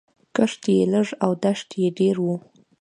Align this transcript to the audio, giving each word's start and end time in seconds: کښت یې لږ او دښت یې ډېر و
کښت 0.35 0.63
یې 0.75 0.81
لږ 0.93 1.07
او 1.23 1.31
دښت 1.43 1.69
یې 1.81 1.87
ډېر 1.99 2.15
و 2.21 2.25